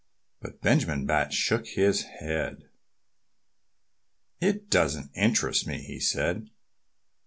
[0.39, 2.67] But Benjamin Bat shook his head.
[4.39, 6.49] "It doesn't interest me," he said.